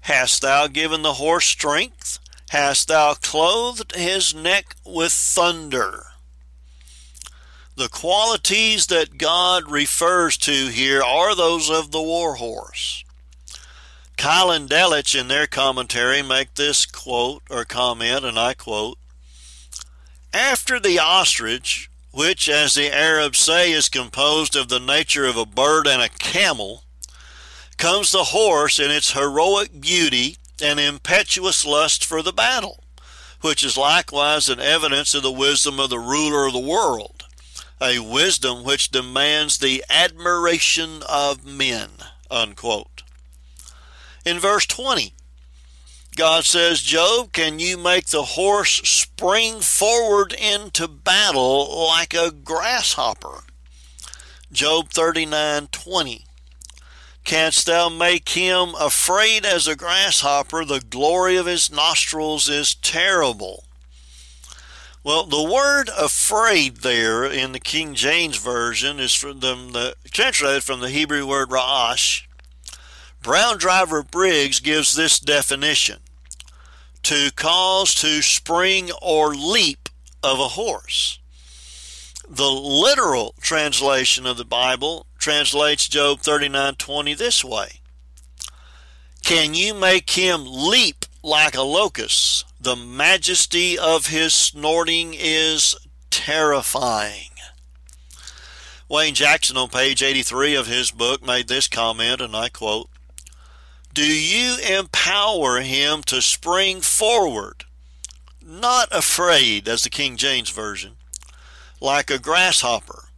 [0.01, 2.19] Hast thou given the horse strength?
[2.49, 6.12] Hast thou clothed his neck with thunder?
[7.76, 13.03] The qualities that God refers to here are those of the war horse.
[14.15, 18.99] Keil and Delitzsch in their commentary make this quote or comment, and I quote
[20.32, 25.45] After the ostrich, which, as the Arabs say, is composed of the nature of a
[25.45, 26.84] bird and a camel,
[27.78, 32.84] comes the horse in its heroic beauty and impetuous lust for the battle,
[33.41, 37.12] which is likewise an evidence of the wisdom of the ruler of the world,
[37.84, 41.89] a wisdom which demands the admiration of men.
[42.31, 43.03] Unquote.
[44.25, 45.13] In verse 20,
[46.15, 53.43] God says, Job, can you make the horse spring forward into battle like a grasshopper?
[54.51, 56.25] Job 39:20.
[57.23, 60.63] Canst thou make him afraid as a grasshopper?
[60.63, 63.62] The glory of his nostrils is terrible.
[65.03, 70.79] Well, the word afraid there in the King James Version is from the, translated from
[70.79, 72.23] the Hebrew word ra'ash,
[73.21, 75.99] Brown Driver Briggs gives this definition
[77.03, 79.89] to cause to spring or leap
[80.23, 81.19] of a horse.
[82.29, 87.81] The literal translation of the Bible translates Job 39:20 this way.
[89.25, 92.45] Can you make him leap like a locust?
[92.64, 95.76] The majesty of his snorting is
[96.09, 97.32] terrifying.
[98.88, 102.89] Wayne Jackson on page 83 of his book made this comment, and I quote
[103.93, 107.66] do you empower him to spring forward,
[108.41, 110.93] not afraid, as the King James Version,
[111.82, 113.09] like a grasshopper,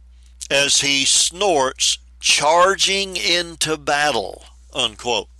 [0.50, 4.44] as he snorts, charging into battle?
[4.74, 5.35] Unquote.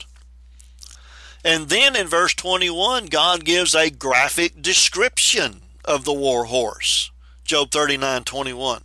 [1.46, 7.12] And then in verse 21, God gives a graphic description of the war horse.
[7.44, 8.82] Job 39 21.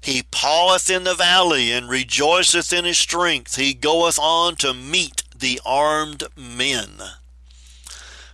[0.00, 3.56] He paweth in the valley and rejoiceth in his strength.
[3.56, 7.00] He goeth on to meet the armed men.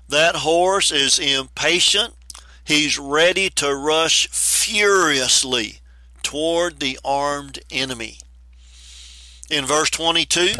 [0.07, 2.13] That horse is impatient.
[2.65, 5.81] He's ready to rush furiously
[6.23, 8.19] toward the armed enemy.
[9.49, 10.53] In verse 22,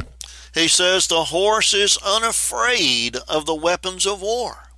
[0.57, 4.71] he says, The horse is unafraid of the weapons of war.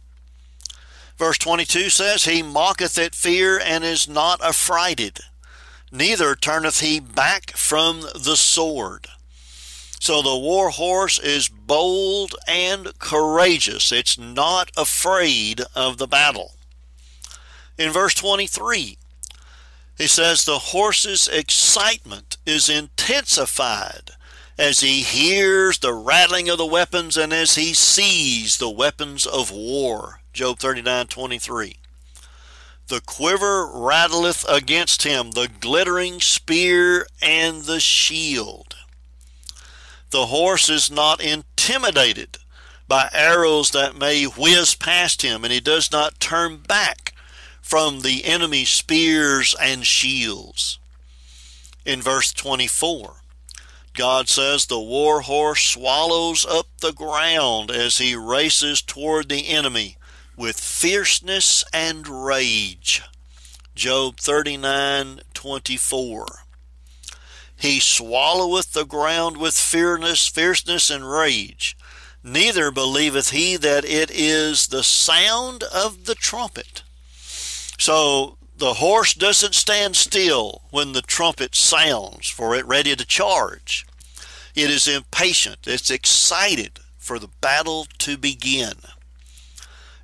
[1.16, 5.20] Verse 22 says, He mocketh at fear and is not affrighted,
[5.92, 9.06] neither turneth he back from the sword.
[10.00, 13.92] So the war horse is bold and courageous.
[13.92, 16.54] It's not afraid of the battle.
[17.76, 18.98] In verse 23,
[19.96, 24.12] he says the horse's excitement is intensified
[24.58, 29.52] as he hears the rattling of the weapons and as he sees the weapons of
[29.52, 30.20] war.
[30.32, 31.78] Job 39:23.
[32.88, 38.74] The quiver rattleth against him, the glittering spear and the shield.
[40.10, 42.38] The horse is not intimidated
[42.88, 47.12] by arrows that may whiz past him, and he does not turn back
[47.60, 50.78] from the enemy's spears and shields.
[51.84, 53.17] In verse 24,
[53.98, 59.96] God says the war horse swallows up the ground as he races toward the enemy
[60.36, 63.02] with fierceness and rage.
[63.74, 66.44] Job 39:24.
[67.56, 71.76] He swalloweth the ground with fierceness, fierceness and rage.
[72.22, 76.84] Neither believeth he that it is the sound of the trumpet.
[77.80, 83.86] So the horse doesn't stand still when the trumpet sounds for it ready to charge.
[84.54, 88.74] It is impatient, it's excited for the battle to begin.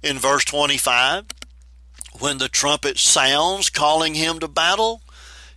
[0.02, 1.24] In verse 25,
[2.20, 5.02] When the trumpet sounds calling him to battle,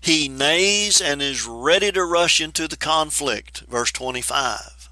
[0.02, 3.62] he neighs and is ready to rush into the conflict.
[3.70, 4.90] Verse 25.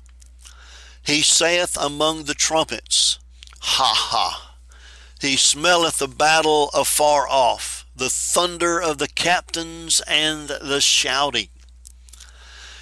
[1.03, 3.17] He saith among the trumpets,
[3.61, 4.55] Ha ha!
[5.19, 11.49] He smelleth the battle afar off, the thunder of the captains and the shouting.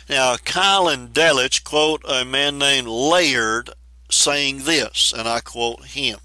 [0.09, 3.70] Now, Keil and Delitzsch quote a man named Layard
[4.09, 6.20] saying this, and I quote him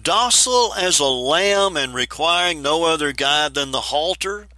[0.00, 4.48] Docile as a lamb and requiring no other guide than the halter,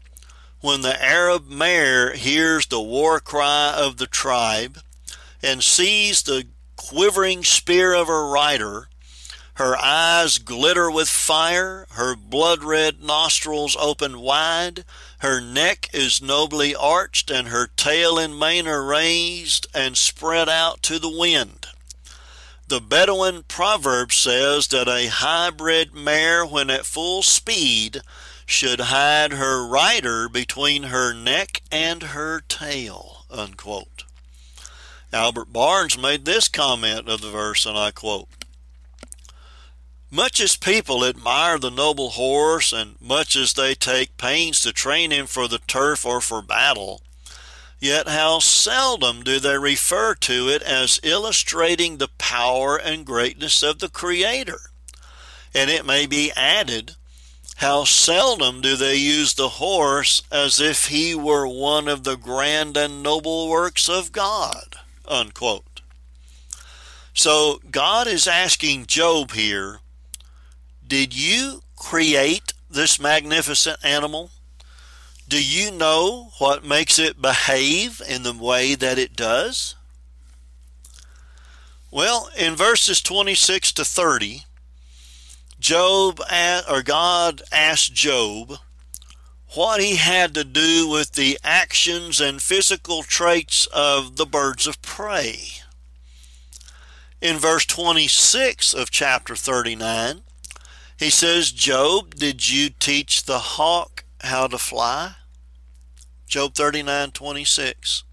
[0.61, 4.79] when the Arab mare hears the war cry of the tribe
[5.43, 6.47] and sees the
[6.77, 8.89] quivering spear of her rider,
[9.55, 14.85] her eyes glitter with fire, her blood red nostrils open wide,
[15.19, 20.83] her neck is nobly arched, and her tail and mane are raised and spread out
[20.83, 21.67] to the wind.
[22.67, 28.01] The Bedouin proverb says that a hybrid mare, when at full speed,
[28.47, 33.25] should hide her rider between her neck and her tail.
[33.31, 34.05] Unquote.
[35.13, 38.29] Albert Barnes made this comment of the verse, and I quote
[40.15, 45.11] much as people admire the noble horse, and much as they take pains to train
[45.11, 47.03] him for the turf or for battle,
[47.81, 53.81] yet how seldom do they refer to it as illustrating the power and greatness of
[53.81, 54.61] the Creator.
[55.53, 56.95] And it may be added,
[57.57, 62.77] how seldom do they use the horse as if he were one of the grand
[62.77, 64.77] and noble works of God.
[65.09, 65.81] Unquote.
[67.15, 69.81] So God is asking Job here
[70.87, 74.31] did you create this magnificent animal?
[75.29, 79.75] Do you know what makes it behave in the way that it does?
[81.91, 84.45] Well, in verses 26 to 30,
[85.61, 86.21] Job
[86.69, 88.59] or God asked Job
[89.55, 94.83] what he had to do with the actions and physical traits of the birds of
[94.83, 95.39] prey.
[97.21, 100.24] In verse 26 of chapter 39,
[101.05, 105.17] he says, Job, did you teach the hawk how to fly?
[106.27, 108.05] Job 39 26.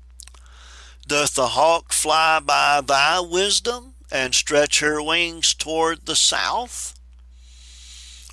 [1.07, 6.99] Doth the hawk fly by thy wisdom and stretch her wings toward the south?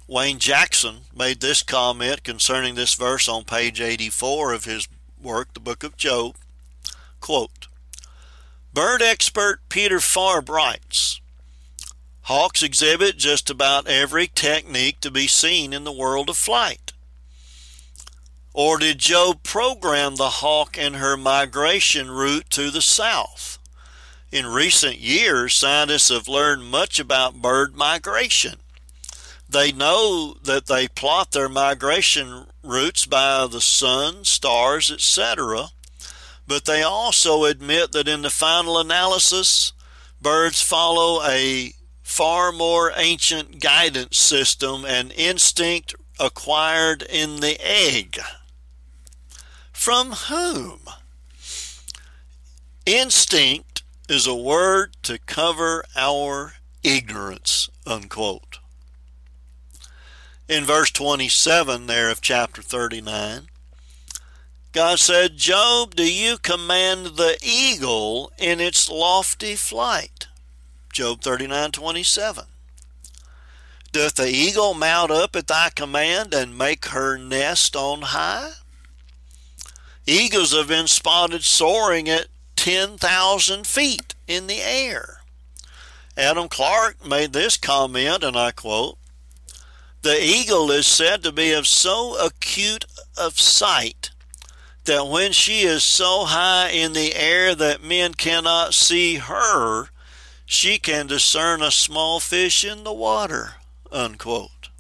[0.08, 4.88] Wayne Jackson made this comment concerning this verse on page 84 of his
[5.22, 6.34] work, The Book of Job.
[7.20, 7.68] Quote,
[8.74, 11.20] Bird expert Peter Farb writes,
[12.28, 16.92] Hawks exhibit just about every technique to be seen in the world of flight.
[18.52, 23.56] Or did Job program the hawk in her migration route to the south?
[24.30, 28.56] In recent years, scientists have learned much about bird migration.
[29.48, 35.68] They know that they plot their migration routes by the sun, stars, etc.,
[36.46, 39.72] but they also admit that in the final analysis,
[40.20, 41.72] birds follow a
[42.08, 48.18] far more ancient guidance system and instinct acquired in the egg.
[49.72, 50.80] From whom?
[52.86, 58.58] Instinct is a word to cover our ignorance, unquote.
[60.48, 63.48] In verse 27 there of chapter 39,
[64.72, 70.27] God said, Job, do you command the eagle in its lofty flight?
[70.98, 72.46] Job 39:27.
[73.92, 78.54] Doth the eagle mount up at thy command and make her nest on high?
[80.06, 82.26] Eagles have been spotted soaring at
[82.56, 85.20] 10,000 feet in the air.
[86.16, 88.98] Adam Clarke made this comment, and I quote
[90.02, 92.86] The eagle is said to be of so acute
[93.16, 94.10] of sight
[94.82, 99.90] that when she is so high in the air that men cannot see her,
[100.50, 103.56] she can discern a small fish in the water.
[103.92, 104.70] Unquote.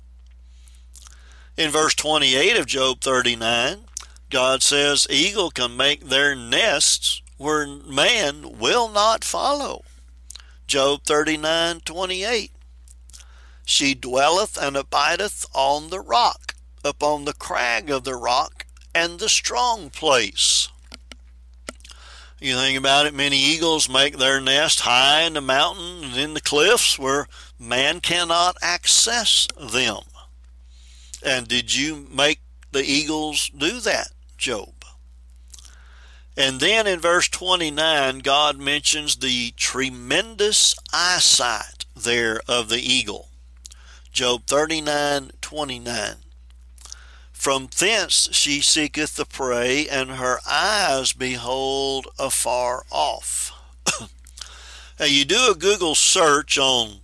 [1.58, 3.80] In verse 28 of Job 39,
[4.30, 9.84] God says, Eagle can make their nests where man will not follow.
[10.66, 12.50] Job 39 28.
[13.66, 18.64] She dwelleth and abideth on the rock, upon the crag of the rock,
[18.94, 20.70] and the strong place.
[22.40, 26.34] You think about it, many eagles make their nest high in the mountains, and in
[26.34, 27.26] the cliffs where
[27.58, 30.02] man cannot access them.
[31.24, 34.72] And did you make the eagles do that, Job?
[36.36, 43.30] And then in verse 29, God mentions the tremendous eyesight there of the eagle.
[44.12, 46.14] Job 39 29.
[47.38, 53.52] From thence she seeketh the prey, and her eyes behold afar off.
[54.98, 56.96] now you do a Google search on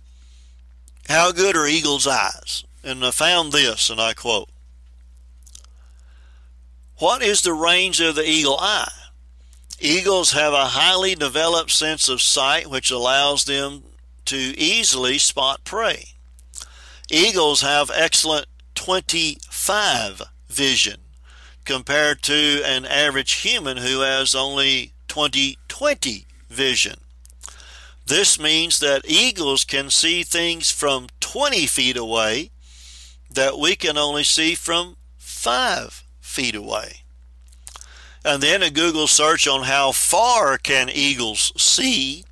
[1.07, 4.49] how good are eagles' eyes, and I found this, and I quote
[6.97, 8.91] What is the range of the eagle eye?
[9.79, 13.83] Eagles have a highly developed sense of sight which allows them
[14.25, 16.09] to easily spot prey.
[17.09, 18.47] Eagles have excellent
[19.65, 20.99] 25 vision
[21.63, 26.99] compared to an average human who has only 20/20 vision.
[28.05, 32.51] This means that eagles can see things from 20 feet away
[33.27, 37.01] that we can only see from 5 feet away.
[38.23, 42.23] And then a Google search on how far can eagles see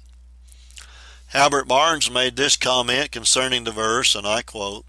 [1.32, 4.84] Albert Barnes made this comment concerning the verse, and I quote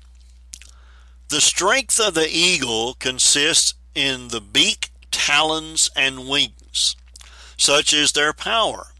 [1.29, 6.97] the strength of the eagle consists in the beak, talons, and wings.
[7.55, 8.90] Such is their power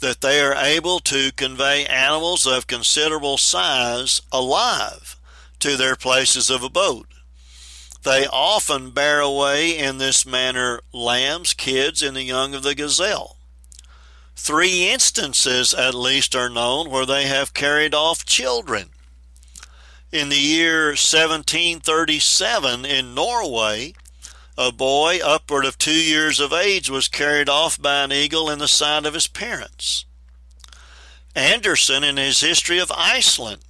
[0.00, 5.16] that they are able to convey animals of considerable size alive
[5.60, 7.06] to their places of abode.
[8.02, 13.36] They often bear away in this manner lambs, kids, and the young of the gazelle.
[14.34, 18.90] Three instances at least are known where they have carried off children
[20.12, 23.94] in the year 1737 in Norway,
[24.58, 28.58] a boy upward of two years of age was carried off by an eagle in
[28.58, 30.04] the sight of his parents.
[31.34, 33.62] Anderson, in his History of Iceland,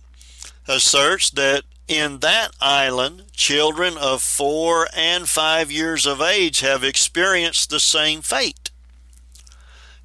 [0.67, 7.69] asserts that in that island, children of four and five years of age have experienced
[7.69, 8.71] the same fate.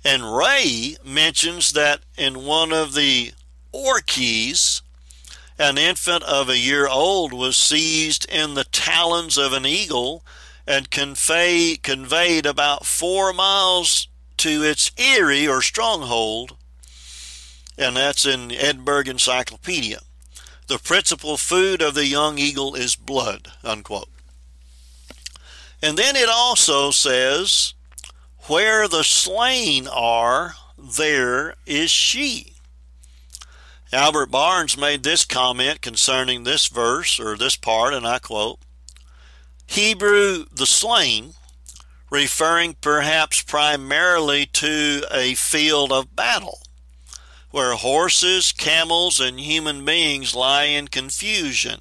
[0.03, 3.33] And Ray mentions that in one of the
[3.71, 4.81] Orkneys,
[5.57, 10.23] an infant of a year old was seized in the talons of an eagle
[10.67, 14.07] and convey, conveyed about four miles
[14.37, 16.57] to its eyrie or stronghold,
[17.77, 19.99] and that's in Edinburgh Encyclopedia.
[20.67, 24.09] The principal food of the young eagle is blood, unquote.
[25.81, 27.73] And then it also says,
[28.47, 32.53] Where the slain are, there is she.
[33.93, 38.59] Albert Barnes made this comment concerning this verse or this part, and I quote
[39.67, 41.33] Hebrew the slain,
[42.09, 46.59] referring perhaps primarily to a field of battle
[47.55, 51.79] where horses, camels, and human beings lie in confusion.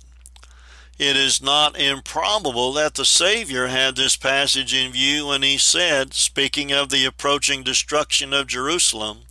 [1.01, 6.15] It is not improbable that the Savior had this passage in view when he said,
[6.15, 9.23] speaking of the approaching destruction of Jerusalem,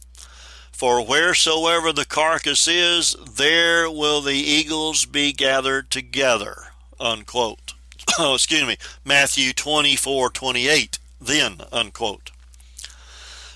[0.74, 6.74] for wheresoever the carcass is, there will the eagles be gathered together.
[6.99, 7.72] Unquote.
[8.20, 12.32] Oh, excuse me, Matthew 24 28, then, unquote.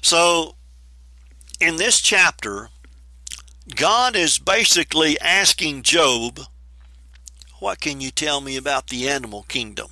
[0.02, 0.56] So,
[1.60, 2.70] in this chapter,
[3.76, 6.40] God is basically asking Job,
[7.60, 9.88] What can you tell me about the animal kingdom?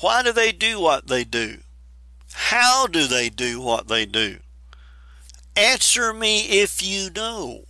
[0.00, 1.58] Why do they do what they do?
[2.32, 4.38] How do they do what they do?
[5.56, 7.64] Answer me if you know.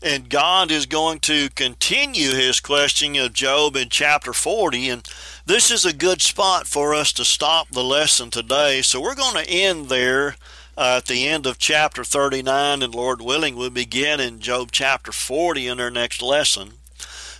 [0.00, 4.88] And God is going to continue his questioning of Job in chapter 40.
[4.88, 5.08] And
[5.44, 8.80] this is a good spot for us to stop the lesson today.
[8.82, 10.36] So we're going to end there
[10.76, 12.82] uh, at the end of chapter 39.
[12.82, 16.74] And Lord willing, we'll begin in Job chapter 40 in our next lesson.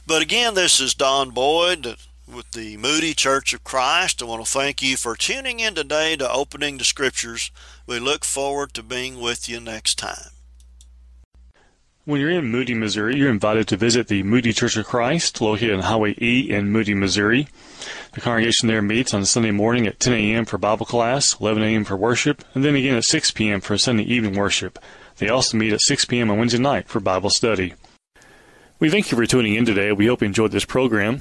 [0.05, 1.97] But again, this is Don Boyd
[2.27, 4.21] with the Moody Church of Christ.
[4.21, 7.53] I want to thank you for tuning in today to Opening the Scriptures.
[7.87, 10.38] We look forward to being with you next time.
[12.09, 15.75] When you're in Moody, Missouri, you're invited to visit the Moody Church of Christ, located
[15.75, 17.49] on Highway E in Moody, Missouri.
[18.15, 20.47] The congregation there meets on Sunday morning at 10 a.m.
[20.47, 21.85] for Bible class, 11 a.m.
[21.85, 23.61] for worship, and then again at 6 p.m.
[23.61, 24.79] for Sunday evening worship.
[25.19, 26.31] They also meet at 6 p.m.
[26.31, 27.75] on Wednesday night for Bible study.
[28.81, 29.93] We thank you for tuning in today.
[29.93, 31.21] We hope you enjoyed this program.